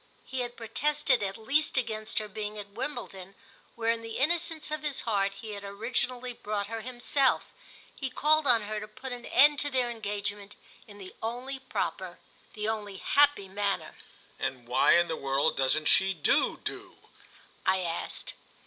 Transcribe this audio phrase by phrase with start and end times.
[0.25, 3.35] He had protested at least against her being at Wimbledon,
[3.75, 7.53] where in the innocence of his heart he had originally brought her himself;
[7.95, 10.55] he called on her to put an end to their engagement
[10.87, 12.17] in the only proper,
[12.53, 13.93] the only happy manner.
[14.39, 16.97] "And why in the world doesn't she do do?"
[17.63, 18.33] I asked.